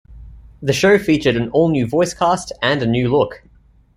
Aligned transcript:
The 0.63 0.73
show 0.73 0.97
featured 0.97 1.35
an 1.35 1.51
all-new 1.51 1.85
voice 1.85 2.15
cast 2.15 2.51
and 2.63 2.81
a 2.81 2.87
new 2.87 3.07
look. 3.07 3.43